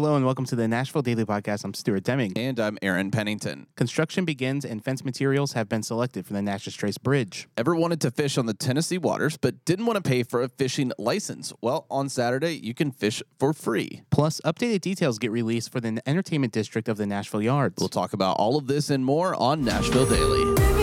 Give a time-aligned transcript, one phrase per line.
[0.00, 1.62] Hello and welcome to the Nashville Daily Podcast.
[1.62, 2.32] I'm Stuart Deming.
[2.34, 3.66] And I'm Aaron Pennington.
[3.76, 7.50] Construction begins and fence materials have been selected for the Natchez Trace Bridge.
[7.58, 10.48] Ever wanted to fish on the Tennessee waters but didn't want to pay for a
[10.48, 11.52] fishing license?
[11.60, 14.00] Well, on Saturday, you can fish for free.
[14.10, 17.74] Plus, updated details get released for the entertainment district of the Nashville Yards.
[17.78, 20.79] We'll talk about all of this and more on Nashville Daily.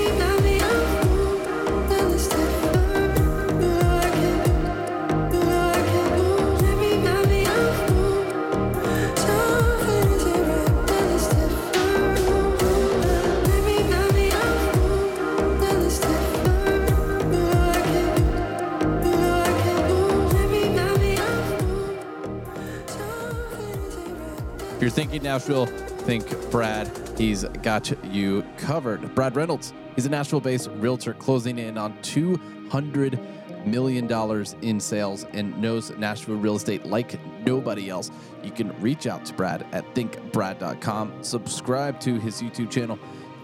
[24.87, 26.89] You're thinking Nashville, think Brad.
[27.17, 29.13] He's got you covered.
[29.13, 35.61] Brad Reynolds, he's a Nashville based realtor closing in on $200 million in sales and
[35.61, 38.11] knows Nashville real estate like nobody else.
[38.45, 41.21] You can reach out to Brad at thinkbrad.com.
[41.21, 42.97] Subscribe to his YouTube channel,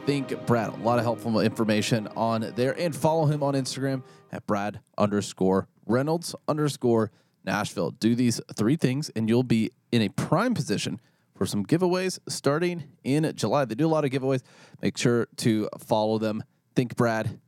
[0.06, 0.70] Think Brad.
[0.70, 2.72] A lot of helpful information on there.
[2.80, 7.12] And follow him on Instagram at Brad underscore Reynolds underscore
[7.44, 7.92] Nashville.
[7.92, 11.02] Do these three things and you'll be in a prime position
[11.36, 13.66] for some giveaways starting in July.
[13.66, 14.42] They do a lot of giveaways.
[14.82, 16.44] Make sure to follow them.
[16.76, 17.40] Think Brad,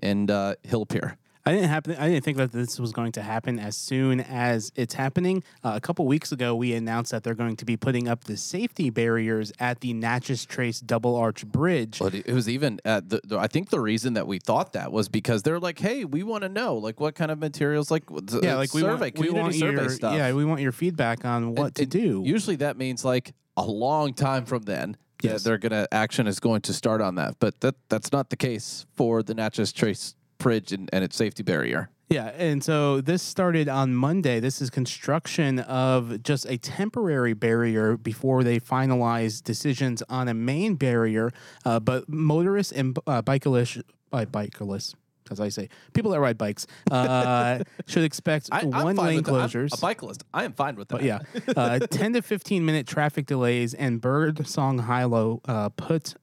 [0.00, 1.16] and uh, he'll appear.
[1.46, 1.94] I didn't happen.
[1.96, 5.44] I didn't think that this was going to happen as soon as it's happening.
[5.62, 8.36] Uh, a couple weeks ago, we announced that they're going to be putting up the
[8.36, 12.00] safety barriers at the Natchez Trace Double Arch Bridge.
[12.00, 15.08] But it was even the, the, I think the reason that we thought that was
[15.08, 18.02] because they're like, hey, we want to know like what kind of materials, like
[18.42, 20.16] yeah, like we want, we want survey your, stuff.
[20.16, 22.22] Yeah, we want your feedback on what And- to and do.
[22.26, 24.96] Usually that means like a long time from then.
[25.22, 25.42] that Yes.
[25.44, 28.84] they're gonna action is going to start on that, but that that's not the case
[28.96, 30.14] for the Natchez Trace
[30.46, 31.90] Bridge and, and its safety barrier.
[32.08, 34.38] Yeah, and so this started on Monday.
[34.38, 40.76] This is construction of just a temporary barrier before they finalize decisions on a main
[40.76, 41.32] barrier.
[41.64, 44.94] Uh, but motorists and uh, bicyclists,
[45.32, 49.76] as I say, people that ride bikes, uh, should expect I, one lane closures.
[49.76, 50.22] a bicyclist.
[50.32, 50.98] I am fine with that.
[50.98, 51.18] But yeah,
[51.56, 56.14] uh, 10 to 15 minute traffic delays and bird song high low uh, put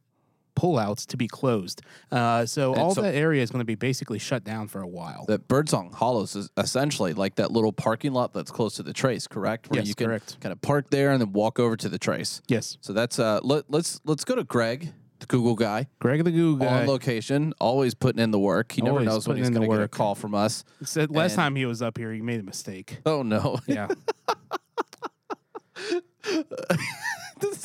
[0.55, 1.81] pullouts to be closed.
[2.11, 4.81] Uh, so And all so- that area is going to be basically shut down for
[4.81, 5.25] a while.
[5.27, 9.27] that Birdsong Hollows is essentially like that little parking lot that's close to the trace,
[9.27, 9.69] correct?
[9.69, 10.39] Where Yes, you can correct.
[10.41, 12.41] kind of park there and then walk over to the trace.
[12.47, 12.77] yes.
[12.81, 16.57] So that's uh let, let's let's go to Greg, the Google guy, Greg the Goo
[16.57, 16.81] guy.
[16.81, 18.71] on location, always putting in the work.
[18.73, 20.63] He never knows when he's going to get a call from us.
[20.83, 22.99] Said last And- time he was up here, he made a mistake.
[23.05, 23.59] Oh no.
[23.67, 23.87] Yeah.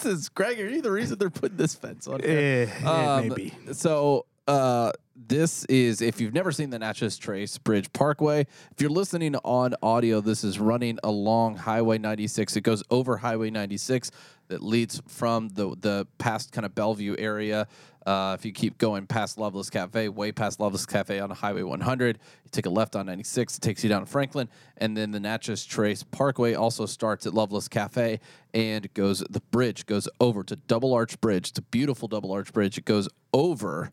[0.08, 2.20] is Greg, are you the reason they're putting this fence on?
[2.22, 2.72] eh, here?
[2.84, 3.54] eh, Um, maybe.
[3.72, 4.90] So uh,
[5.28, 8.46] this is if you've never seen the Natchez Trace Bridge Parkway.
[8.72, 12.56] If you're listening on audio, this is running along Highway 96.
[12.56, 14.10] It goes over Highway 96
[14.48, 17.68] that leads from the the past kind of Bellevue area.
[18.06, 22.16] Uh, if you keep going past Loveless Cafe, way past Loveless Cafe on Highway 100,
[22.16, 25.20] you take a left on 96, it takes you down to Franklin, and then the
[25.20, 28.18] Natchez Trace Parkway also starts at Loveless Cafe
[28.54, 29.22] and goes.
[29.28, 31.50] The bridge goes over to Double Arch Bridge.
[31.50, 32.78] It's a beautiful double arch bridge.
[32.78, 33.92] It goes over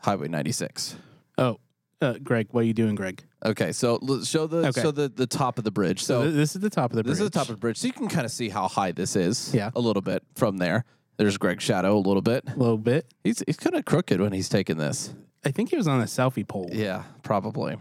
[0.00, 0.96] Highway 96.
[1.38, 1.58] Oh,
[2.00, 3.24] uh, Greg, what are you doing, Greg?
[3.44, 4.82] Okay, so l- show the Okay.
[4.82, 6.02] show the, the top of the bridge.
[6.02, 7.12] So So th- this is the top of the bridge.
[7.16, 8.92] this is the top of the bridge, so you can kind of see how high
[8.92, 9.52] this is.
[9.54, 9.70] Yeah.
[9.74, 10.84] a little bit from there.
[11.16, 12.44] There's Greg's shadow a little bit.
[12.48, 13.06] a little bit.
[13.24, 15.12] He's he's kind of crooked when he's taking this.
[15.44, 16.68] I think he was on a selfie pole.
[16.72, 17.76] Yeah, probably.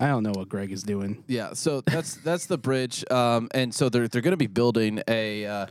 [0.00, 1.22] I don't know what Greg is doing.
[1.26, 5.02] Yeah, so that's that's the bridge, um, and so they're they're going to be building
[5.06, 5.66] a uh,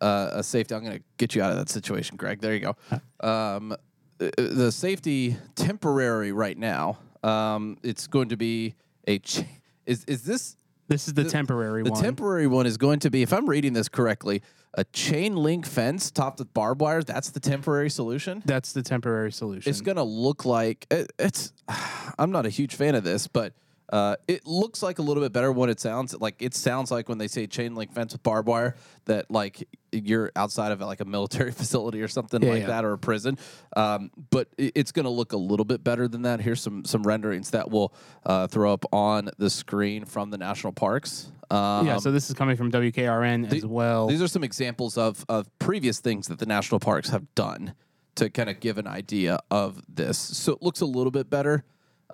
[0.00, 0.74] uh, a safety.
[0.74, 2.40] I'm going to get you out of that situation, Greg.
[2.40, 2.76] There you go.
[3.20, 3.76] Um, uh,
[4.18, 6.98] the safety temporary right now.
[7.22, 8.74] Um, it's going to be
[9.06, 9.44] a ch-
[9.84, 10.56] is is this
[10.88, 12.02] This is the, temporary the one.
[12.02, 14.42] temporary one is going to be if I'm reading this correctly
[14.76, 17.02] a chain link fence topped with barbed wire.
[17.02, 18.42] That's the temporary solution.
[18.44, 19.70] That's the temporary solution.
[19.70, 21.52] It's gonna look like it, it's.
[22.18, 23.54] I'm not a huge fan of this, but
[23.92, 27.08] uh, it looks like a little bit better when it sounds like it sounds like
[27.08, 29.66] when they say chain link fence with barbed wire that like
[30.04, 32.66] you're outside of like a military facility or something Yeah, like yeah.
[32.68, 33.38] that or a prison.
[33.76, 36.40] Um, but it's gonna look a little bit better than that.
[36.40, 37.92] Here's some some renderings that we'll
[38.24, 41.30] uh, throw up on the screen from the national parks.
[41.50, 44.08] Um, yeah, so this is coming from WKRN as well.
[44.08, 47.74] these are some examples of of previous things that the national parks have done
[48.16, 50.16] to kind of give an idea of this.
[50.18, 51.64] So it looks a little bit better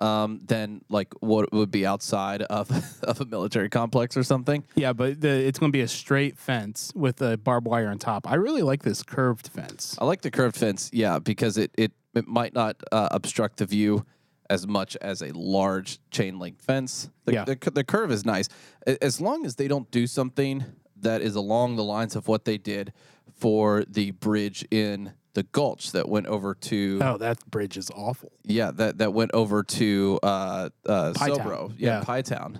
[0.01, 2.69] um, than like what would be outside of
[3.03, 4.63] of a military complex or something.
[4.75, 7.99] yeah, but the, it's going to be a straight fence with a barbed wire on
[7.99, 8.29] top.
[8.29, 9.95] I really like this curved fence.
[9.99, 13.65] I like the curved fence, yeah, because it it, it might not uh, obstruct the
[13.65, 14.05] view
[14.49, 17.09] as much as a large chain link fence.
[17.25, 17.45] The, Yeah.
[17.45, 18.49] the, the curve is nice
[18.85, 20.65] as long as they don't do something
[20.99, 22.93] that is along the lines of what they did
[23.33, 28.31] for the bridge in the Gulch that went over to Oh, that bridge is awful.
[28.43, 31.37] yeah that that went over to uh, uh, Pie Town.
[31.37, 32.03] Sobro yeah, Yeah.
[32.03, 32.59] Pie Town.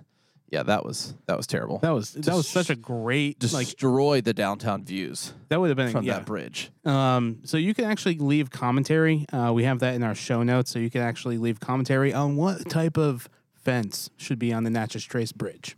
[0.50, 1.80] Yeah, that was that was terrible.
[1.80, 5.78] That was that was such a great like Destroyed the downtown views that would have
[5.78, 6.20] been from yeah.
[6.20, 6.70] that bridge.
[6.86, 9.26] Um, so you can actually leave commentary.
[9.34, 12.36] Uh, we have that in our show notes, so you can actually leave commentary on
[12.36, 15.76] what type of fence should be on the Natchez Trace Bridge.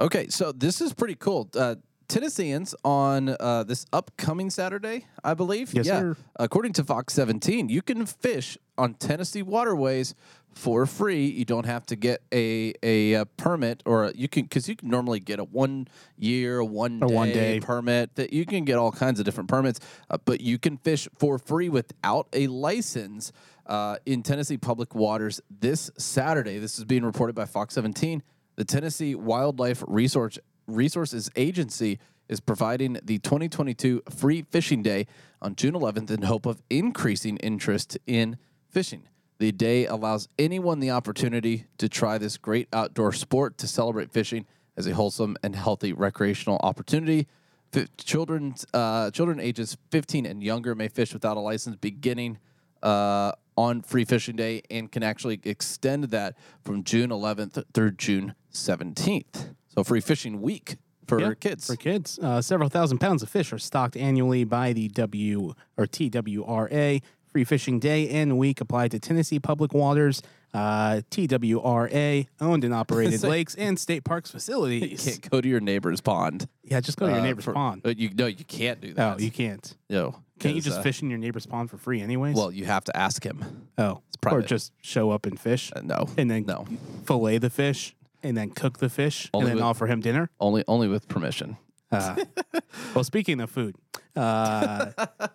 [0.00, 1.48] Okay, so this is pretty cool.
[1.54, 1.76] Uh,
[2.12, 5.72] Tennesseans on uh, this upcoming Saturday, I believe.
[5.72, 6.00] Yes, yeah.
[6.00, 6.16] sir.
[6.36, 10.14] According to Fox 17, you can fish on Tennessee waterways
[10.52, 11.24] for free.
[11.24, 14.76] You don't have to get a a, uh permit, or a, you can because you
[14.76, 15.88] can normally get a one
[16.18, 17.60] year, one day, one day.
[17.60, 18.14] permit.
[18.16, 19.80] That you can get all kinds of different permits,
[20.10, 23.32] uh, but you can fish for free without a license
[23.64, 26.58] uh, in Tennessee public waters this Saturday.
[26.58, 28.22] This is being reported by Fox 17.
[28.56, 31.98] The Tennessee Wildlife Resource Resources Agency
[32.28, 35.06] is providing the 2022 Free Fishing Day
[35.40, 38.38] on June 11th in hope of increasing interest in
[38.68, 39.08] fishing.
[39.38, 44.46] The day allows anyone the opportunity to try this great outdoor sport to celebrate fishing
[44.76, 47.26] as a wholesome and healthy recreational opportunity.
[47.72, 52.38] Fi- Children, uh, children ages 15 and younger may fish without a license beginning
[52.82, 58.34] uh, on Free Fishing Day and can actually extend that from June 11th through June
[58.52, 59.54] 17th.
[59.74, 60.76] So Free Fishing Week
[61.06, 61.66] for Yeah, kids.
[61.66, 65.86] For kids, uh, several thousand pounds of fish are stocked annually by the W or
[65.86, 67.00] TWRA.
[67.26, 70.20] Free Fishing Day and Week applied to Tennessee public waters,
[70.52, 75.04] uh, TWRA owned and operated lakes and state parks you facilities.
[75.04, 76.46] can't go to your neighbor's pond.
[76.62, 77.82] Yeah, just go to your uh, neighbor's for- pond.
[77.86, 79.14] uh, You no, you can't do that.
[79.14, 79.74] Oh, you can't.
[79.88, 80.16] no.
[80.40, 82.34] Can't you just uh, fish in your neighbor's pond for free, anyways?
[82.34, 83.68] Well, you have to ask him.
[83.78, 84.46] oh, or private.
[84.46, 86.66] just show up and fish, Uh, no, and then no,
[87.06, 90.30] fillet the fish, and then cook the fish, Only and then with- offer him dinner.
[90.40, 91.56] only only with permission.
[91.90, 92.16] Uh,
[92.94, 93.76] well, speaking of food,
[94.16, 94.92] uh,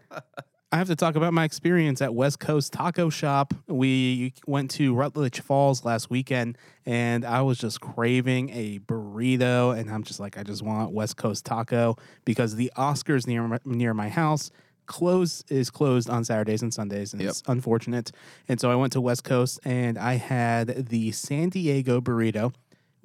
[0.70, 3.54] I have to talk about my experience at West Coast Taco Shop.
[3.68, 9.90] We went to Rutledge Falls last weekend, and I was just craving a burrito, and
[9.90, 11.96] I'm just like, I just want West Coast Taco
[12.26, 14.52] because the Oscars near my, near my house
[14.88, 18.12] close is closed on Saturdays and Sundays, and it's unfortunate.
[18.48, 22.54] And so I went to West Coast, and I had the San Diego burrito,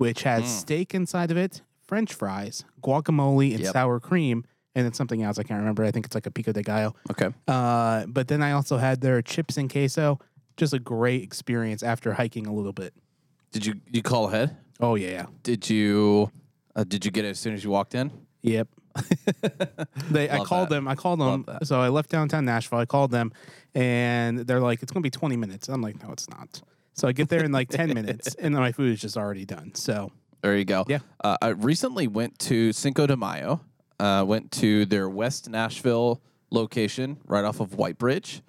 [0.02, 3.72] which has steak inside of it, French fries, guacamole, and Yep.
[3.72, 4.44] sour cream.
[4.75, 5.84] And it's something else I can't remember.
[5.84, 6.94] I think it's like a pico de gallo.
[7.10, 7.28] Okay.
[7.46, 10.19] Uh, but then I also had their chips and queso.
[10.56, 12.94] Just a great experience after hiking a little bit.
[13.52, 14.56] Did you you call ahead?
[14.81, 16.31] Oh yeah, Did you
[16.75, 18.10] uh, did you get it as soon as you walked in?
[18.43, 18.66] yep.
[20.10, 20.75] they, I called that.
[20.75, 20.88] them.
[20.88, 21.46] I called them.
[21.64, 22.78] So I left downtown Nashville.
[22.78, 23.32] I called them,
[23.75, 26.60] and they're like, "It's gonna be 20 minutes." I'm like, "No, it's not."
[26.94, 29.44] So I get there in like 10 minutes, and then my food is just already
[29.44, 29.75] done.
[29.75, 30.12] So
[30.43, 30.85] There you go.
[30.89, 30.99] Yeah.
[31.23, 33.61] Uh, I recently went to Cinco de Mayo.
[34.00, 38.43] Uh, went to their West Nashville location right off of White Bridge.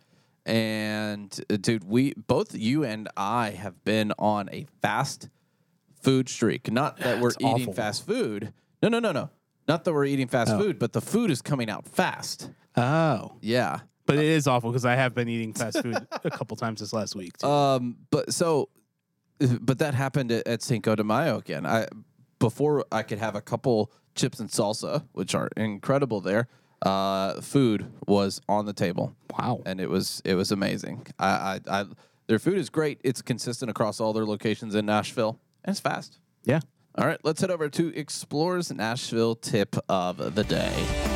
[0.45, 5.29] And uh, dude, we both you and I have been on a fast
[6.01, 6.71] food streak.
[6.71, 7.73] Not that we're It's eating awful.
[7.73, 8.51] fast food.
[8.81, 9.29] No, no, no, no.
[9.67, 10.59] Not that we're eating fast Oh.
[10.59, 12.49] food, but the food is coming out fast.
[12.75, 13.81] oh, Yeah.
[14.05, 16.93] But it is awful because I have been eating fast food a couple times this
[16.93, 17.37] last week.
[17.37, 17.47] Too.
[17.47, 18.69] Um, but so,
[19.61, 21.65] but that happened at, at Cinco de Mayo again.
[21.65, 21.87] I
[22.39, 26.47] before I could have a couple chips and salsa, which are incredible there.
[26.81, 29.61] Uh, food was on the table, wow.
[29.65, 31.07] and it was it was amazing.
[31.17, 31.85] I, I, I
[32.27, 32.99] their food is great.
[33.03, 36.19] It's consistent across all their locations in Nashville, and it's fast.
[36.43, 36.59] Yeah.
[36.95, 41.12] All right, let's head over to Explorers Nashville tip of the day.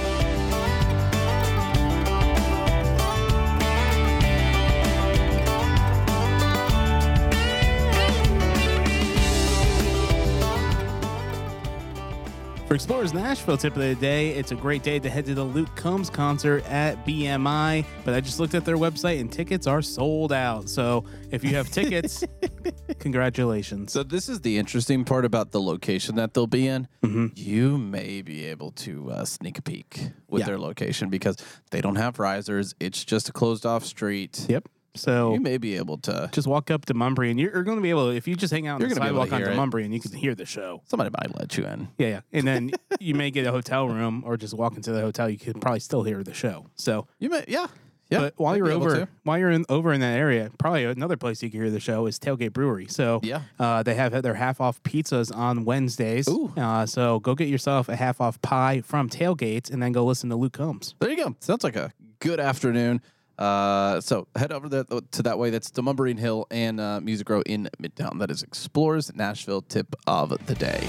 [12.67, 15.43] For Explorers Nashville tip of the day, it's a great day to head to the
[15.43, 17.85] Luke Combs concert at BMI.
[18.03, 20.67] But I just looked at their website and tickets are sold out.
[20.67, 22.25] So if you have tickets,
[22.99, 23.93] congratulations.
[23.93, 26.89] So this is the interesting part about the location that they'll be in.
[27.03, 27.27] Mm-hmm.
[27.35, 30.47] You may be able to uh, sneak a peek with Yeah.
[30.47, 31.37] their location because
[31.71, 32.75] they don't have risers.
[32.81, 34.45] It's just a closed off street.
[34.49, 34.67] Yep.
[34.97, 36.29] So You may be able to.
[36.33, 38.35] just walk up to Mumbry and you're, you're going to be able to, if you
[38.35, 39.57] just hang out on You're the gonna be able sidewalk to onto hear it.
[39.81, 40.81] Mumbry and you can hear the show.
[40.85, 41.87] Somebody might let you in.
[41.97, 42.19] Yeah, yeah.
[42.33, 45.29] And then you may get a hotel room or just walk into the hotel.
[45.29, 46.65] You can probably still hear the show.
[46.75, 47.67] So You may, yeah,
[48.09, 48.19] yeah.
[48.19, 49.07] But while might you're be able over, to.
[49.23, 52.05] while you're in over in that area, probably another place you can hear the show
[52.05, 52.87] is Tailgate Brewery.
[52.87, 53.41] So Yeah.
[53.59, 56.27] uh, they have their half off pizzas on Wednesdays.
[56.29, 56.53] Ooh.
[56.55, 60.29] Uh, so go get yourself a half off pie from Tailgate, and then go listen
[60.29, 60.95] to Luke Combs.
[60.99, 61.35] there you go.
[61.41, 63.01] Sounds like a good afternoon.
[63.37, 65.49] Uh, so head over to that way.
[65.49, 68.19] That's the Demonbreun Hill and uh, Music Row in Midtown.
[68.19, 70.87] That is Explorers Nashville tip of the day.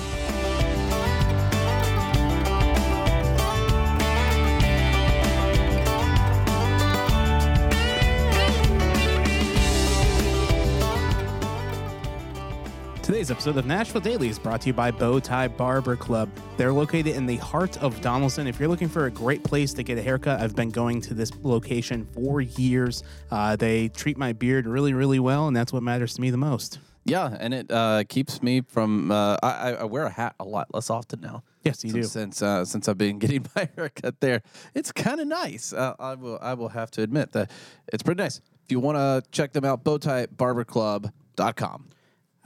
[13.28, 16.30] Today's episode of Nashville Daily is brought to you by Bow Tie Barber Club.
[16.56, 18.47] They're located in the heart of Donaldson.
[18.47, 21.12] If you're looking for a great place to get a haircut, I've been going to
[21.12, 23.02] this location for years.
[23.30, 26.38] Uh, they treat my beard really, really well, and that's what matters to me the
[26.38, 26.78] most.
[27.04, 29.11] Yeah, and it uh, keeps me from.
[29.11, 31.42] Uh, I, I wear a hat a lot less often now.
[31.64, 32.04] Yes, you do.
[32.04, 34.40] Since uh, since I've been getting my haircut there,
[34.75, 35.75] it's kind of nice.
[35.75, 37.50] Uh, I will I will have to admit that
[37.92, 38.40] it's pretty nice.
[38.64, 41.88] If you want to check them out, bowtiebarberclub.com.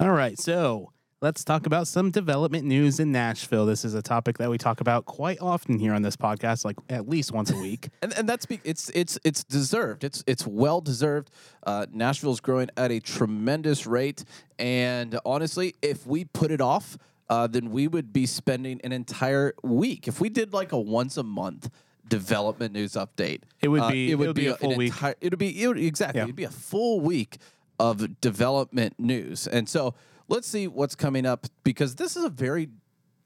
[0.01, 3.67] All right, so let's talk about some development news in Nashville.
[3.67, 6.77] This is a topic that we talk about quite often here on this podcast, like
[6.89, 7.89] at least once a week.
[8.03, 10.03] and and that's be, it's it's it's deserved.
[10.03, 11.31] It's it's well deserved.
[11.65, 14.25] Uh, Nashville's growing at a tremendous rate,
[14.59, 19.55] and honestly, if we put it off, uh, then we would be spending an entire
[19.63, 20.09] week.
[20.09, 21.71] If we did like a once a month
[22.09, 24.93] development news update, It would uh, be- it would be a full week.
[24.93, 26.19] entire- it would be it would, exactly.
[26.19, 26.25] Yeah.
[26.25, 27.37] It'd be a full week
[27.83, 29.95] of development news, and so
[30.29, 32.69] let's see what's coming up because this is a very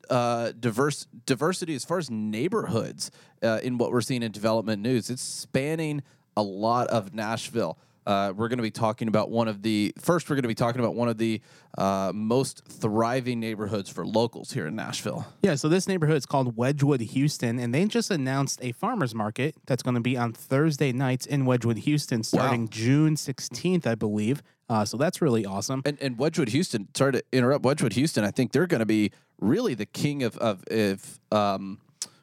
[0.09, 3.11] uh, diverse diversity as far as neighborhoods
[3.43, 5.11] uh, in what we're seeing in development news.
[5.11, 6.03] It's spanning
[6.37, 7.77] a lot of Nashville.
[8.07, 10.31] Uh, we're going to be talking about one of the first.
[10.31, 11.41] We're going to be talking about one of the
[11.77, 15.27] uh, most thriving neighborhoods for locals here in Nashville.
[15.43, 19.57] Yeah, so this neighborhood is called Wedgewood, Houston, and they just announced a farmers market
[19.67, 24.43] that's going to be on Thursday nights in Wedgewood, Houston, starting June 16th, I believe.
[24.69, 25.83] Uh, so that's really awesome.
[25.85, 26.89] And, and Wedgewood Houston.
[26.95, 27.65] Sorry to interrupt.
[27.65, 28.25] Wedgewood Houston.
[28.25, 31.81] I think they're going to be really the king of of, of um,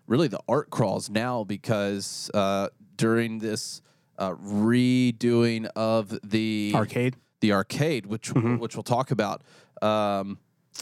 [0.07, 3.81] really the art crawls now because uh, during this
[4.17, 7.15] uh, redoing of the Arcade.
[7.41, 8.57] the arcade, which Mm-hmm.
[8.57, 9.41] which we'll talk about
[9.81, 10.37] um,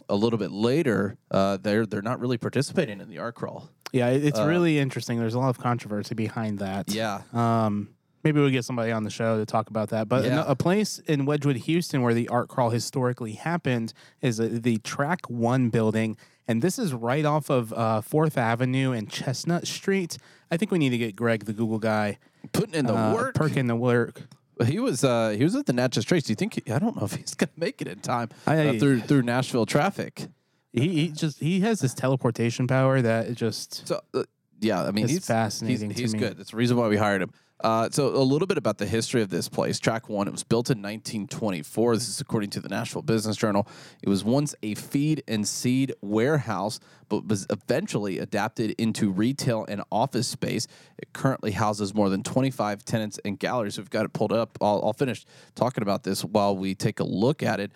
[0.10, 1.18] a little bit later.
[1.30, 3.70] Uh, they're they're not really participating in the art crawl.
[3.92, 5.20] Yeah, it- it's really interesting.
[5.20, 6.90] There's a lot of controversy behind that.
[6.90, 7.22] Uh, Yeah.
[7.34, 7.90] Um,
[8.24, 10.08] maybe we'll get somebody on the show to talk about that.
[10.08, 10.44] But Yeah.
[10.48, 15.30] a place in Wedgewood, Houston, where the art crawl historically happened, is uh, the Track
[15.30, 16.16] One building,
[16.48, 20.18] and this is right off of uh, Fourth Avenue and Chestnut Street.
[20.52, 22.18] I think we need to get Greg, the Google guy,
[22.52, 23.36] Putting in the uh, work.
[23.36, 24.24] perking the work.
[24.66, 26.24] He was uh, he was at the Natchez Trace.
[26.24, 26.56] Do you think?
[26.66, 29.24] He, I don't know if he's gonna make it in time I- uh, through through
[29.24, 30.28] Nashville traffic.
[30.74, 34.24] He, he just he has this teleportation power that just So uh,
[34.60, 36.38] yeah, I mean he's fascinating He's, he's good.
[36.38, 37.32] That's the reason why we hired him.
[37.64, 39.80] Uh, so a little bit about the history of this place.
[39.80, 40.28] Track One.
[40.28, 41.96] It was built in 1924.
[41.96, 43.68] This is according to the Nashville Business Journal.
[44.02, 49.84] It was once a feed and seed warehouse, but was eventually adapted into retail and
[49.92, 50.68] office space.
[50.98, 53.78] It currently houses more than 25 tenants and galleries.
[53.78, 54.58] We've got it pulled up.
[54.60, 57.72] I'll, I'll finish talking about this while we take a look at it.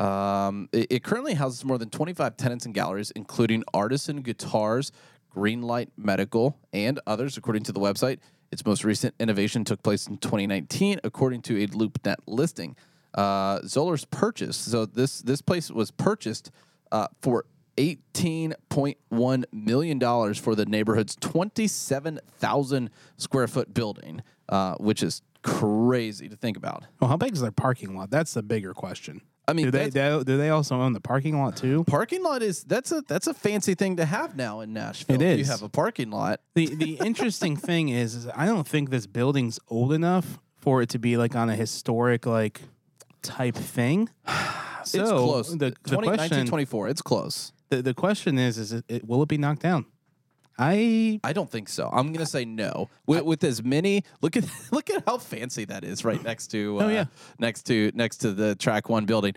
[0.00, 4.92] Um, it, it currently houses more than 25 tenants and galleries, including artisan guitars,
[5.36, 8.18] Greenlight Medical, and others, according to the website.
[8.50, 12.76] Its most recent innovation took place in 2019, according to a LoopNet listing.
[13.14, 14.56] Uh, Zoller's purchase.
[14.56, 16.50] So this this place was purchased
[16.92, 17.44] uh, for
[17.76, 26.36] 18.1 million dollars for the neighborhood's 27,000 square foot building, uh, which is crazy to
[26.36, 26.84] think about.
[27.00, 28.10] well, how big is their parking lot?
[28.10, 29.20] That's the bigger question.
[29.48, 31.84] I mean, do they, that's- do, do they also own the parking lot too?
[31.84, 35.16] parking lot is that's a that's a fancy thing to have now in Nashville.
[35.16, 35.38] It is.
[35.38, 36.40] You have a parking lot.
[36.54, 40.88] The the interesting thing is, is I don't think this building's old enough for it
[40.90, 42.60] to be like on a historic like
[43.22, 44.08] type thing.
[44.86, 45.50] So it's close.
[45.50, 46.88] The, the 20, question 1924.
[46.90, 47.52] It's close.
[47.70, 49.84] the, the question is is it, it, will it be knocked down?
[50.58, 51.88] I I don't think so.
[51.92, 52.88] I'm gonna say no.
[53.06, 56.78] With, with as many, look at look at how fancy that is right next to.
[56.80, 57.04] Uh, Oh, yeah.
[57.38, 59.34] Next to next to the track one building.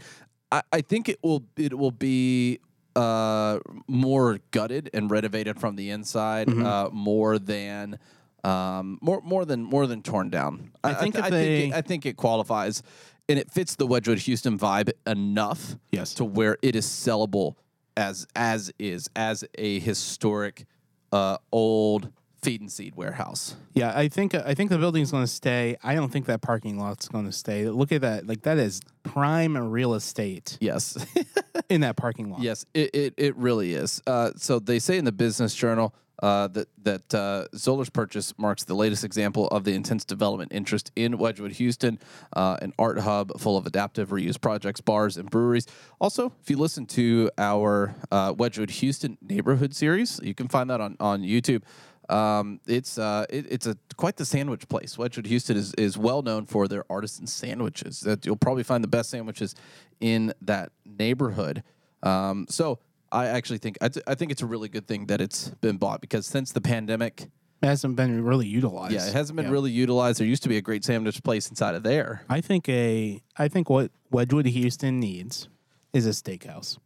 [0.52, 2.60] I, I think it will it will be
[2.96, 6.66] uh more gutted and renovated from the inside Mm-hmm.
[6.66, 8.00] uh more than
[8.44, 10.72] um more more than more than torn down.
[10.84, 12.82] I think th- if I think it, I think it qualifies
[13.28, 16.14] and it fits the Wedgewood Houston vibe enough Yes.
[16.16, 17.56] to where it is sellable
[17.98, 20.66] as as is as a historic
[21.12, 22.12] uh, old
[22.42, 23.56] feed and seed warehouse.
[23.74, 25.76] yeah I think I think the building's going to stay.
[25.84, 27.68] I don't think that parking lot's going to stay.
[27.68, 30.98] Look at that like that is prime real estate Yes,
[31.70, 32.42] in that parking lot.
[32.42, 34.02] yes, it, it it really is.
[34.08, 35.94] Uh, so they say in the Business Journal.
[36.22, 40.92] Uh, that that uh, Zoller's purchase marks the latest example of the intense development interest
[40.96, 41.98] in Wedgewood, Houston,
[42.36, 45.66] uh, an art hub full of adaptive reuse projects, bars, and breweries.
[46.02, 50.82] Also, if you listen to our uh, Wedgewood Houston neighborhood series, you can find that
[50.82, 51.64] on on YouTube.
[52.10, 54.98] Um, it's uh, it, it's a quite the sandwich place.
[54.98, 58.02] Wedgewood Houston is, is well known for their artisan sandwiches.
[58.02, 59.56] That you'll probably find the best sandwiches
[60.00, 61.64] in that neighborhood.
[62.02, 62.80] Um, so
[63.12, 65.78] I actually think I, th- I think it's a really good thing that it's been
[65.78, 67.28] bought because since the pandemic,
[67.62, 68.94] It hasn't been really utilized.
[68.94, 69.52] yeah, it hasn't been Yeah.
[69.52, 70.20] really utilized.
[70.20, 72.24] There used to be a great sandwich place inside of there.
[72.30, 75.50] I think a I think what Wedgewood Houston needs
[75.94, 76.78] is a steakhouse.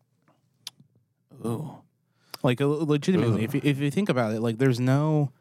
[1.45, 1.77] Ooh.
[2.41, 5.31] Like uh, legitimately, if you, if you think about it, like there's no,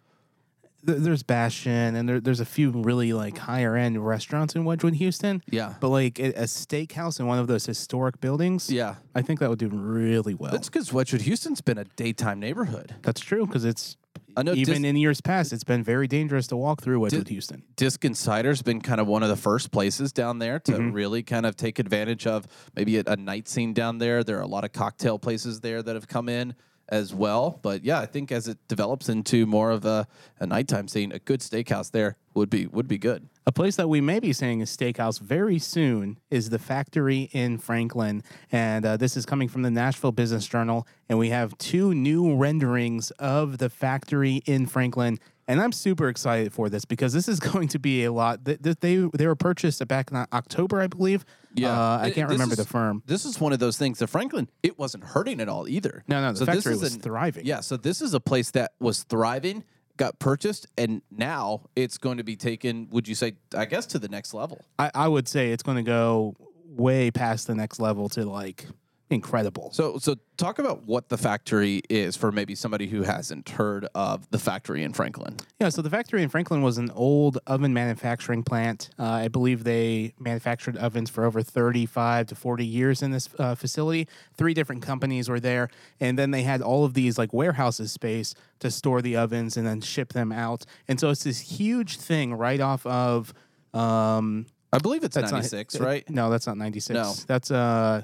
[0.82, 5.42] there's Bastion and there, there's a few really like higher end restaurants in Wedgewood, Houston.
[5.50, 5.74] Yeah.
[5.80, 8.96] But like a, a steakhouse in one of those historic buildings, Yeah.
[9.14, 10.50] I think that would do really well.
[10.52, 12.96] That's because Wedgewood Houston's been a daytime neighborhood.
[13.02, 13.96] That's true because it's
[14.34, 17.28] I know even Dis- in years past, it's been very dangerous to walk through Wedgewood,
[17.28, 17.62] Houston.
[17.76, 20.94] Diskin Cider's been kind of one of the first places down there to Mhm.
[20.94, 24.24] really kind of take advantage of maybe a, a night scene down there.
[24.24, 26.54] There are a lot of cocktail places there that have come in
[26.88, 27.58] as well.
[27.62, 30.06] But yeah, I think as it develops into more of a,
[30.38, 33.28] a nighttime scene, a good steakhouse there would be would be good.
[33.44, 37.58] A place that we may be seeing a steakhouse very soon is the Factory in
[37.58, 38.22] Franklin.
[38.52, 40.86] And uh, this is coming from the Nashville Business Journal.
[41.08, 45.18] And we have two new renderings of the Factory in Franklin.
[45.48, 48.44] And I'm super excited for this because this is going to be a lot.
[48.44, 51.24] Th- th- They, they were purchased back in October, I believe.
[51.54, 51.70] Yeah.
[51.78, 53.02] Uh, I can't this remember is- the firm.
[53.06, 53.98] This is one of those things.
[53.98, 56.04] The Franklin, it wasn't hurting at all either.
[56.06, 57.44] No, no, the So this factory is was an- thriving.
[57.46, 59.64] Yeah, so this is a place that was thriving,
[59.96, 62.88] got purchased, and now it's going to be taken.
[62.90, 63.32] Would you say?
[63.56, 64.64] I guess to the next level.
[64.78, 68.66] I, I would say it's going to go way past the next level to like
[69.12, 69.70] incredible.
[69.72, 74.28] So, so talk about what the factory is for maybe somebody who hasn't heard of
[74.30, 75.36] the factory in Franklin.
[75.60, 78.90] Yeah, so the factory in Franklin was an old oven manufacturing plant.
[78.98, 83.54] Uh, I believe they manufactured ovens for over 35 to 40 years in this uh,
[83.54, 84.08] facility.
[84.36, 85.68] Three different companies were there.
[86.00, 89.66] And then they had all of these like warehouses space to store the ovens and
[89.66, 90.64] then ship them out.
[90.88, 93.32] And so it's this huge thing right off of.
[93.74, 96.08] Um, I believe it's that's not- ninety six, right?
[96.08, 96.94] No, that's not 96.
[96.94, 97.12] No.
[97.26, 98.02] That's uh,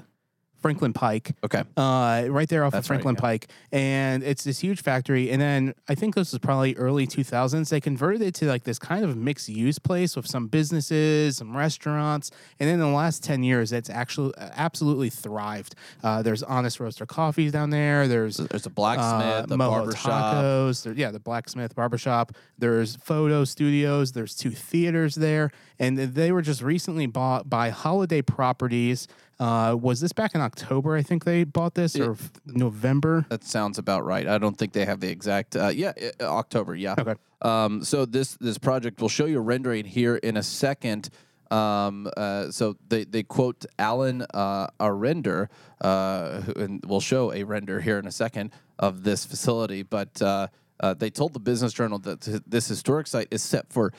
[0.61, 1.63] Franklin Pike Okay.
[1.77, 3.21] uh, right there off That's of right, Franklin yeah.
[3.21, 5.31] Pike, and it's this huge factory.
[5.31, 7.69] And then I think this was probably early 2000s.
[7.69, 11.55] They converted it to like this kind of mixed use place with some businesses, some
[11.55, 15.75] restaurants, and then in the last 10 years, it's actually absolutely thrived.
[16.03, 18.07] Uh, there's Honest Roaster Coffees down there.
[18.07, 20.35] There's there's a blacksmith, uh, the Moho barbershop.
[20.35, 20.83] Tacos.
[20.83, 22.33] There, yeah, the blacksmith barbershop.
[22.57, 24.11] There's photo studios.
[24.11, 29.07] There's two theaters there, and they were just recently bought by Holladay Properties.
[29.39, 30.95] Uh, was this back in October?
[30.95, 33.25] I think they bought this, or f- November.
[33.29, 34.27] That sounds about right.
[34.27, 35.55] I don't think they have the exact.
[35.55, 36.75] Uh, yeah, uh, October.
[36.75, 36.95] Yeah.
[36.97, 37.15] Okay.
[37.41, 41.09] Um, so this this project, we'll show you a rendering here in a second.
[41.51, 45.47] Um, uh, so they, they quote Alan uh, Arender,
[45.81, 49.81] uh, who, and we'll show a render here in a second of this facility.
[49.81, 50.47] But uh,
[50.79, 53.93] uh, they told the Business Journal that this historic site is set for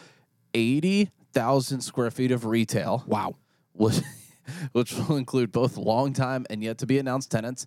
[0.54, 3.36] eighty thousand square feet of retail Wow.
[3.72, 4.00] which,
[4.72, 7.66] which will include both long-time and yet to be announced tenants,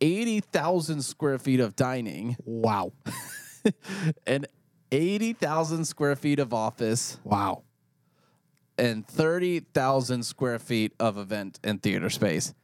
[0.00, 2.92] 80,000 square feet of dining, Wow.
[4.26, 4.46] and
[4.92, 7.62] 80,000 square feet of office, Wow.
[8.78, 12.54] and 30,000 square feet of event and theater space.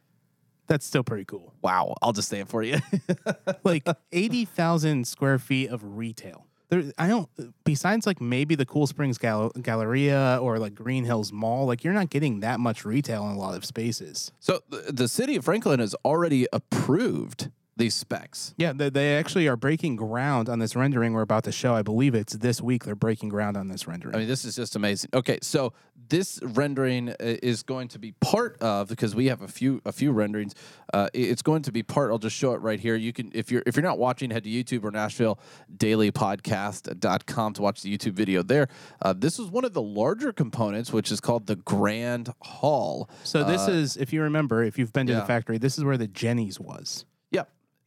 [0.67, 1.53] That's still pretty cool.
[1.61, 2.79] Wow, I'll just say it for you.
[3.63, 6.45] Like 80,000 square feet of retail.
[6.69, 7.29] There, I don't,
[7.63, 11.93] besides like maybe the Cool Springs Gal- Galleria or like Green Hills Mall, like you're
[11.93, 14.31] not getting that much retail in a lot of spaces.
[14.39, 18.53] so the, the city of Franklin has already approved these specs.
[18.57, 21.73] Yeah, they, they actually are breaking ground on this rendering we're about to show.
[21.73, 24.15] I believe it's this week they're breaking ground on this rendering.
[24.15, 25.09] I mean, this is just amazing.
[25.13, 25.73] Okay, so
[26.09, 29.91] this rendering uh, is going to be part of because we have a few a
[29.91, 30.53] few renderings.
[30.93, 32.11] Uh, it's going to be part.
[32.11, 32.95] I'll just show it right here.
[32.95, 35.39] You can if you're if you're not watching, head to YouTube or Nashville
[35.75, 38.67] Daily Podcast.com to watch the YouTube video there.
[39.01, 43.09] Uh, this is one of the larger components, which is called the Grand Hall.
[43.23, 45.19] so this is, if you remember, if you've been to yeah.
[45.19, 47.05] the factory, this is where the Jeni's was.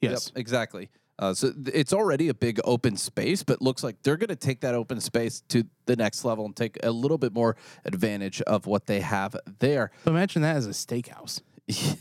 [0.01, 0.13] Yep.
[0.13, 0.27] Yes.
[0.35, 0.91] Yep, exactly.
[1.19, 4.37] Uh, so th- it's already a big open space, but looks like they're going to
[4.37, 8.41] take that open space to the next level and take a little bit more advantage
[8.43, 9.91] of what they have there.
[10.05, 11.43] But imagine that as a steakhouse.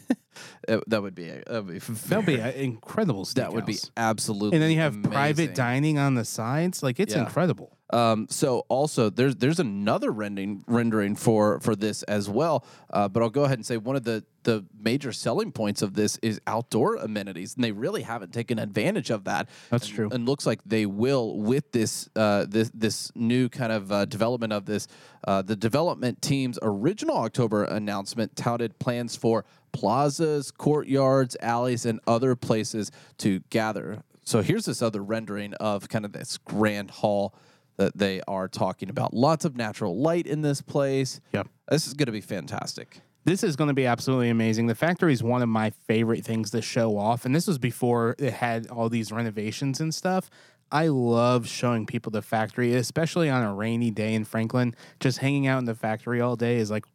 [0.67, 3.33] that would be that would be That would be an incredible steakhouse.
[3.35, 4.55] that would be absolutely.
[4.55, 6.81] And then you have private dining on the sides.
[6.81, 7.21] Like it's Yeah.
[7.25, 7.75] incredible.
[7.91, 12.65] Um, so also there's there's another rendering rendering for for this as well.
[12.91, 15.93] Uh, but I'll go ahead and say one of the the major selling points of
[15.95, 19.49] this is outdoor amenities, and they really haven't taken advantage of that.
[19.69, 20.10] That's and, true.
[20.12, 24.54] And looks like they will with this uh, this this new kind of uh, development
[24.54, 24.88] of this.
[25.28, 32.36] Uh, the development team's original October announcement touted plans for plazas, courtyards, alleys, and other
[32.36, 34.04] places to gather.
[34.23, 37.34] So here's this other rendering of kind of this grand hall
[37.80, 39.13] that they are talking about.
[39.13, 41.22] Lots of natural light in this place.
[41.32, 41.48] Yep.
[41.70, 43.00] This is going to be fantastic.
[43.24, 44.68] This is going to be absolutely amazing.
[44.68, 47.26] The factory is one of my favorite things to show off.
[47.26, 50.30] And this was before it had all these renovations and stuff.
[50.72, 54.76] I love showing people the factory, especially on a rainy day in Franklin.
[55.00, 56.86] Just hanging out in the factory all day is like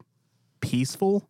[0.60, 1.28] peaceful.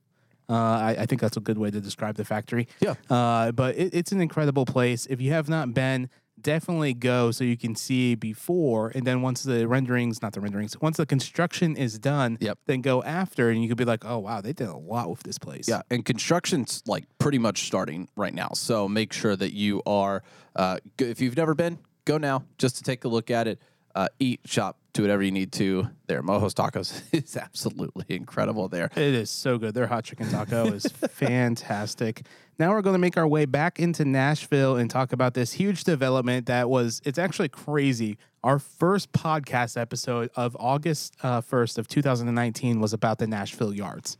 [0.49, 2.67] Uh, I, I think that's a good way to describe the factory.
[2.81, 2.95] Yeah.
[3.09, 5.07] Uh, but it, it's an incredible place.
[5.07, 6.11] If you have not been,
[6.45, 8.93] definitely go so you can see before.
[8.95, 12.59] And then once the renderings, not the renderings, once the construction is done, Yep.
[12.67, 13.51] then go after.
[13.51, 15.69] And you could be like, oh, wow, they did a lot with this place.
[15.69, 18.51] Yeah, and construction's like pretty much starting right now.
[18.55, 20.23] So make sure that you are,
[20.55, 23.59] uh, if you've never been, go now just to take a look at it.
[23.95, 26.23] Uh, eat, shop, do whatever you need to there.
[26.23, 28.91] Mojo's Tacos is absolutely incredible there.
[28.97, 29.75] It is so good.
[29.75, 32.27] Their hot chicken taco is fantastic.
[32.59, 35.85] Now we're going to make our way back into Nashville and talk about this huge
[35.85, 38.17] development that was, it's actually crazy.
[38.45, 44.19] Our first podcast episode of August uh, 1st of 2019 was about the Nashville Yards.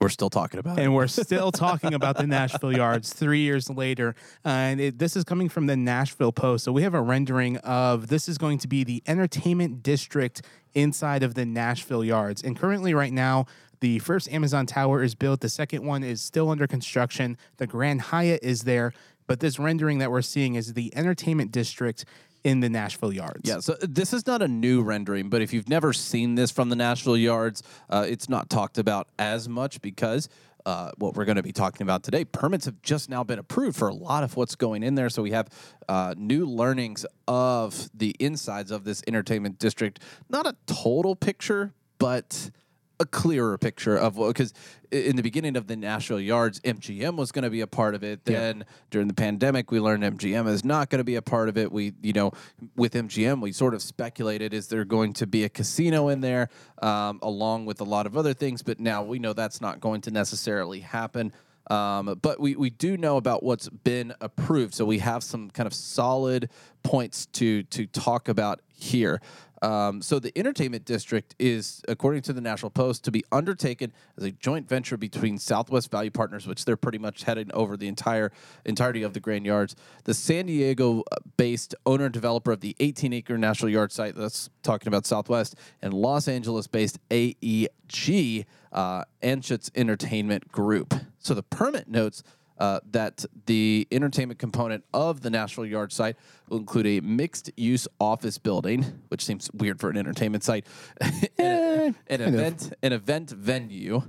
[0.00, 0.82] We're still talking about it.
[0.82, 4.14] And we're still talking about the Nashville Yards three years later.
[4.44, 6.64] Uh, and it, this is coming from the Nashville Post.
[6.64, 10.42] So we have a rendering of this is going to be the entertainment district
[10.74, 12.42] inside of the Nashville Yards.
[12.42, 13.46] And currently, right now,
[13.80, 18.02] the first Amazon Tower is built, the second one is still under construction, the Grand
[18.02, 18.92] Hyatt is there.
[19.26, 22.04] But this rendering that we're seeing is the entertainment district
[22.44, 23.48] in the Nashville Yards.
[23.48, 26.68] Yeah, so this is not a new rendering, but if you've never seen this from
[26.68, 30.28] the Nashville Yards, uh, it's not talked about as much because
[30.66, 33.76] uh, what we're going to be talking about today, permits have just now been approved
[33.76, 35.08] for a lot of what's going in there.
[35.08, 35.48] So we have
[35.88, 40.00] uh, new learnings of the insides of this entertainment district.
[40.28, 42.50] Not a total picture, but
[43.00, 44.52] a clearer picture of what because
[44.90, 48.02] in the beginning of the National Yards, MGM was going to be a part of
[48.02, 48.20] it.
[48.26, 48.38] Yeah.
[48.38, 51.58] Then during the pandemic, we learned MGM is not going to be a part of
[51.58, 51.70] it.
[51.70, 52.32] We, you know,
[52.76, 56.48] with MGM, we sort of speculated is there going to be a casino in there,
[56.82, 58.62] um, along with a lot of other things.
[58.62, 61.32] But now we know that's not going to necessarily happen.
[61.70, 65.66] Um, but we, we do know about what's been approved, so we have some kind
[65.66, 66.48] of solid
[66.82, 69.20] points to to talk about here.
[69.62, 74.24] Um, so the entertainment district is, according to the National Post, to be undertaken as
[74.24, 78.30] a joint venture between Southwest Value Partners, which they're pretty much heading over the entire
[78.64, 83.70] entirety of the Grand Yards, the San Diego-based owner and developer of the 18-acre National
[83.70, 84.14] Yard site.
[84.14, 90.94] That's talking about Southwest, and Los Angeles-based AEG uh, Anschutz Entertainment Group.
[91.18, 92.22] So the permit notes
[92.58, 96.16] uh, that the entertainment component of the Nashville Yard site
[96.48, 100.66] will include a mixed use office building, which seems weird for an entertainment site,
[101.38, 104.02] an, an event, an event venue,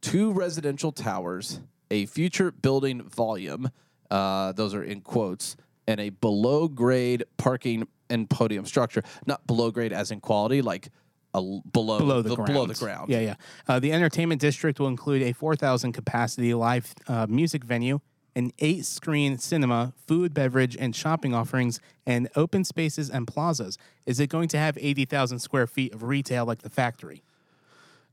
[0.00, 1.60] two residential towers,
[1.90, 3.70] a future building volume,
[4.10, 9.02] uh, those are in quotes, and a below grade parking and podium structure.
[9.26, 10.90] Not below grade as in quality, like
[11.34, 12.52] l- below, below the, ground.
[12.52, 13.10] below the ground.
[13.10, 13.34] Yeah, yeah.
[13.68, 18.00] Uh, the entertainment district will include a 4,000 capacity live uh, music venue,
[18.34, 23.78] an eight screen cinema, food, beverage, and shopping offerings, and open spaces and plazas.
[24.06, 27.22] Is it going to have 80,000 square feet of retail like the factory?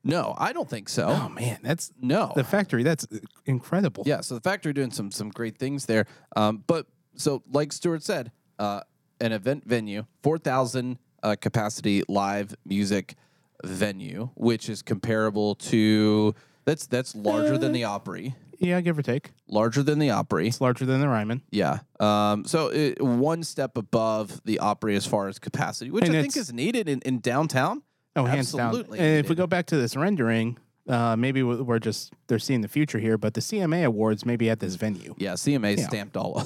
[0.04, 1.08] No, I don't think so.
[1.08, 2.32] Oh, man, that's no.
[2.36, 2.84] the factory.
[2.84, 4.04] That's uh, incredible.
[4.06, 6.06] Yeah, so the factory doing some some great things there.
[6.36, 8.82] Um, but so like Stuart said, uh,
[9.20, 13.16] an event venue, four thousand uh, capacity live music
[13.64, 16.34] venue, which is comparable to
[16.66, 19.32] that's that's larger than the Opry, Yeah, give or take.
[19.48, 20.48] larger than the Opry.
[20.48, 21.42] It's larger than the Ryman.
[21.52, 21.80] Yeah.
[22.00, 26.22] Um, so it, one step above the Opry as far as capacity, which And I
[26.22, 27.82] think it's- is needed in, in downtown.
[28.16, 28.68] Oh, hands down.
[28.70, 30.58] Absolutely And if we go back to this rendering,
[30.90, 34.50] uh, maybe we- we're just they're seeing the future here, but the CMA awards maybe
[34.50, 35.14] at this venue.
[35.18, 35.88] Yeah, CMA Yeah.
[35.88, 36.44] stamped all.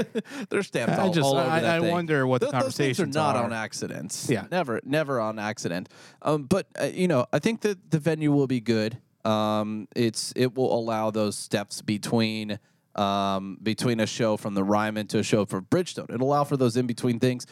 [0.50, 1.90] They're stamped I all, just- all over I- that I thing.
[1.90, 3.44] wonder what the Th- those things are not are.
[3.44, 4.28] on accidents.
[4.30, 4.46] Yeah.
[4.50, 5.88] never, never on accident.
[6.22, 8.98] Um, but uh, you know, I think that the venue will be good.
[9.24, 12.58] Um, it's it will allow those steps between
[12.94, 16.12] um, between a show from the Ryman to a show from Bridgestone.
[16.14, 17.44] It'll allow for those in between things.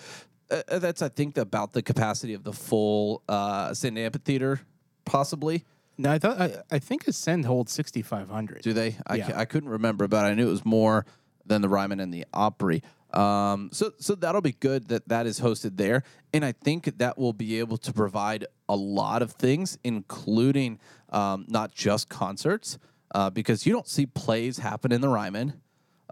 [0.50, 4.60] Uh, uh, that's I think about the capacity of the full uh, Ascend Amphitheater,
[5.04, 5.64] possibly.
[5.96, 8.62] No, I thought I, I think Ascend holds 6,500.
[8.62, 8.96] Do they?
[9.06, 9.32] I, Yeah.
[9.38, 11.06] I couldn't remember, but I knew it was more
[11.46, 12.82] than the Ryman and the Opry.
[13.12, 16.02] Um, so so that'll be good that that is hosted there,
[16.32, 20.80] and I think that will be able to provide a lot of things, including
[21.10, 22.76] um, not just concerts,
[23.14, 25.60] uh, because you don't see plays happen in the Ryman.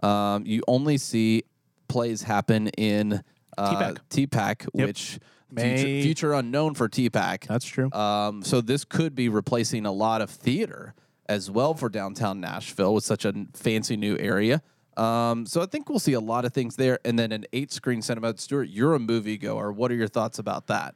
[0.01, 1.43] Um, you only see
[1.89, 3.21] plays happen in
[3.57, 3.93] uh.
[4.09, 4.87] TPAC, Yep.
[4.87, 5.19] which
[5.53, 7.47] May- future, future unknown for TPAC.
[7.47, 7.91] That's true.
[7.91, 10.93] Um, so this could be replacing a lot of theater
[11.27, 14.61] as well for downtown Nashville with such a fancy new area.
[14.97, 18.01] Um, so I think we'll see a lot of things there, and then an eight-screen
[18.01, 18.37] cinema.
[18.37, 19.73] Stuart, you're a moviegoer.
[19.73, 20.95] What are your thoughts about that?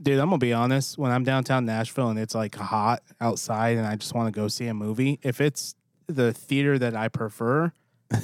[0.00, 0.96] Dude, I'm gonna be honest.
[0.96, 4.46] When I'm downtown Nashville and it's like hot outside and I just want to go
[4.46, 5.74] see a movie, if it's
[6.06, 7.72] the theater that I prefer,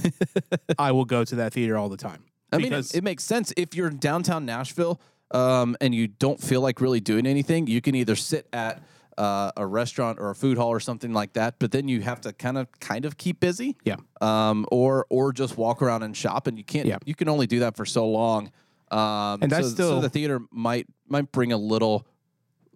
[0.78, 2.24] I will go to that theater all the time.
[2.54, 6.40] I mean, it, it makes sense if you're in downtown Nashville um, and you don't
[6.40, 7.66] feel like really doing anything.
[7.66, 8.82] You can either sit at
[9.18, 11.58] uh, a restaurant or a food hall or something like that.
[11.58, 13.76] But then you have to kind of kind of keep busy.
[13.84, 13.96] Yeah.
[14.20, 16.86] Um, or or just walk around and shop, and you can't.
[16.86, 16.98] Yeah.
[17.04, 18.50] You can only do that for so long.
[18.90, 22.06] Um, And that's so, so still- the theater might might bring a little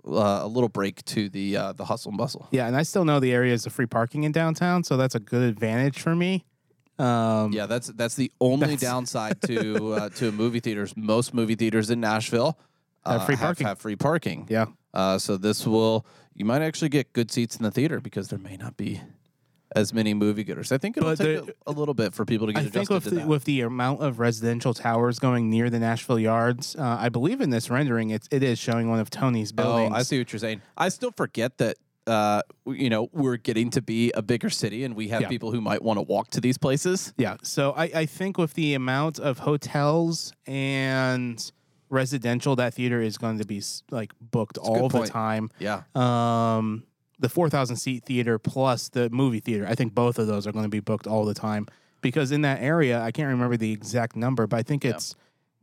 [0.06, 2.48] uh, a little break to the uh, the hustle and bustle.
[2.50, 5.20] Yeah, and I still know the areas of free parking in downtown, so that's a
[5.20, 6.44] good advantage for me.
[6.98, 10.94] Um, Yeah, that's that's the only That's- downside to uh, to movie theaters.
[10.96, 12.58] Most movie theaters in Nashville
[13.06, 13.66] Have uh, free parking.
[13.66, 14.46] Have, free parking.
[14.50, 14.66] yeah.
[14.94, 18.38] Uh, so this will you might actually get good seats in the theater because there
[18.38, 19.00] may not be
[19.76, 20.72] as many moviegoers.
[20.72, 22.88] I think it'll But take a, a little bit for people to get I think
[22.90, 23.26] adjusted with to the, that.
[23.28, 27.50] with the amount of residential towers going near the Nashville Yards, uh, I believe in
[27.50, 29.92] this rendering, it's it is showing one of Tony's buildings.
[29.92, 30.62] oh, I see what you're saying.
[30.76, 31.76] I still forget that.
[32.08, 35.28] Uh, you know, we're getting to be a bigger city, and we have Yeah.
[35.28, 37.12] people who might want to walk to these places.
[37.18, 37.36] Yeah.
[37.42, 41.52] So I, I think with the amount of hotels and
[41.90, 45.50] residential, that theater is going to be like booked good all the time.
[45.58, 46.84] Yeah, Um,
[47.18, 50.64] the 4,000 seat theater plus the movie theater, I think both of those are going
[50.64, 51.66] to be booked all the time
[52.00, 54.92] because in that area, I can't remember the exact number, but I think Yeah.
[54.92, 55.14] it's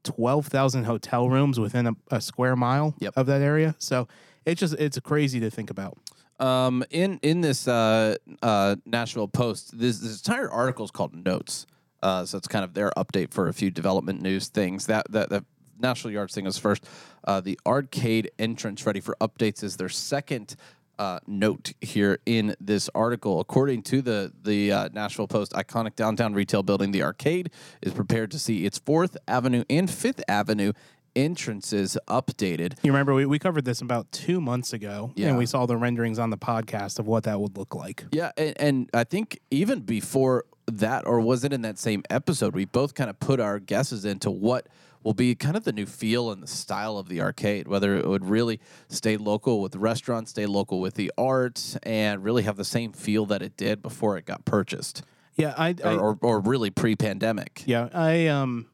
[0.04, 3.14] 12,000 hotel rooms within a, a square mile Yep.
[3.16, 3.76] of that area.
[3.80, 4.08] So
[4.46, 5.98] it's just, it's crazy to think about.
[6.40, 11.66] Um, in in this uh, uh, Nashville Post, this, this entire article is called Notes.
[12.04, 14.88] Uh, so it's kind of their update for a few development news things.
[14.88, 15.46] That that the
[15.80, 16.86] National Yards thing is first.
[17.24, 20.56] Uh, the arcade entrance ready for updates is their second.
[20.98, 26.34] Uh, note here in this article, according to the the uh, Nashville Post, iconic downtown
[26.34, 27.50] retail building, the arcade
[27.82, 30.72] is prepared to see its Fourth Avenue and Fifth Avenue
[31.16, 32.74] entrances updated.
[32.84, 35.30] You remember we, we covered this about two months ago Yeah.
[35.30, 38.06] and we saw the renderings on the podcast of what that would look like.
[38.12, 42.54] Yeah, and, and I think even before that, or was it in that same episode,
[42.54, 44.68] we both kind of put our guesses into what
[45.04, 48.08] will be kind of the new feel and the style of the arcade, whether it
[48.08, 52.56] would really stay local with the restaurant, stay local with the art, and really have
[52.58, 55.04] the same feel that it did before it got purchased,
[55.36, 57.62] Yeah, I, I or, or, or really pre-pandemic.
[57.68, 58.66] Yeah, I um,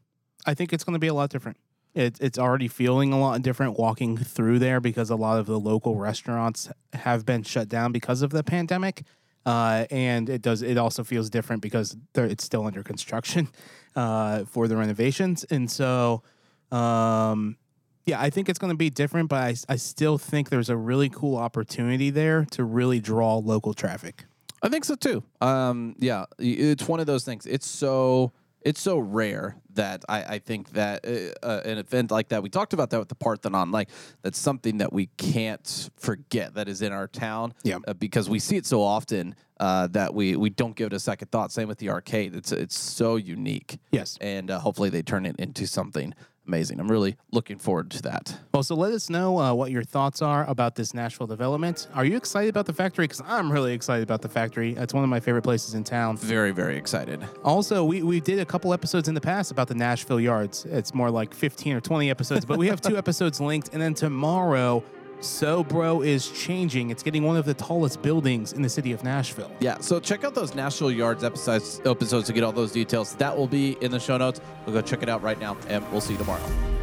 [0.45, 1.57] I think it's going to be a lot different.
[1.93, 5.59] It, it's already feeling a lot different walking through there because a lot of the
[5.59, 9.03] local restaurants have been shut down because of the pandemic,
[9.45, 10.61] uh, and it does.
[10.61, 13.49] It also feels different because it's still under construction
[13.95, 16.23] uh, for the renovations, and so
[16.71, 17.57] um,
[18.05, 19.29] yeah, I think it's going to be different.
[19.29, 23.73] But I, I still think there's a really cool opportunity there to really draw local
[23.73, 24.25] traffic.
[24.63, 25.23] I think so too.
[25.41, 27.45] Um, yeah, it's one of those things.
[27.45, 32.29] It's so it's so rare that I, I think that uh, uh, an event like
[32.29, 33.89] that we talked about that with the Parthenon, like
[34.21, 37.53] that's something that we can't forget that is in our town.
[37.63, 37.79] Yeah.
[37.87, 40.99] uh, because we see it so often uh, that we we don't give it a
[40.99, 41.51] second thought.
[41.51, 42.35] Same with the arcade.
[42.35, 43.77] It's it's so unique.
[43.91, 44.17] Yes.
[44.21, 46.13] and uh, hopefully they turn it into something
[46.47, 46.79] amazing.
[46.79, 48.39] I'm really looking forward to that.
[48.53, 51.87] Well, so let us know uh, what your thoughts are about this Nashville development.
[51.93, 53.05] Are you excited about the factory?
[53.05, 54.75] Because I'm really excited about the factory.
[54.75, 56.17] It's one of my favorite places in town.
[56.17, 57.25] Very very excited.
[57.43, 60.65] Also, we, we did a couple episodes in the past about the Nashville Yards.
[60.65, 63.69] It's more like 15 or 20 episodes, but we have two episodes linked.
[63.73, 64.83] And then tomorrow,
[65.21, 66.89] SoBro is changing.
[66.89, 69.51] It's getting one of the tallest buildings in the city of Nashville.
[69.59, 73.15] Yeah, so check out those Nashville Yards episodes, episodes to get all those details.
[73.15, 74.41] That will be in the show notes.
[74.65, 76.80] We'll go check it out right now, and we'll see you tomorrow.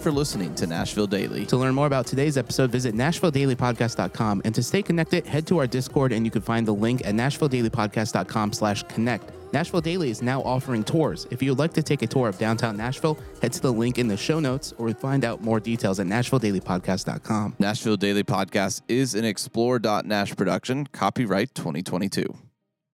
[0.00, 1.46] For listening to Nashville Daily.
[1.46, 4.42] To learn more about today's episode, visit NashvilleDailyPodcast.com.
[4.44, 7.14] And to stay connected, head to our Discord and you can find the link at
[7.14, 9.32] NashvilleDailyPodcast.com slash connect.
[9.52, 11.26] Nashville Daily is now offering tours.
[11.30, 13.98] If you would like to take a tour of downtown Nashville, head to the link
[13.98, 17.56] in the show notes or find out more details at NashvilleDailyPodcast.com.
[17.58, 22.49] Nashville Daily Podcast is an Explore.Nash production, copyright 2022.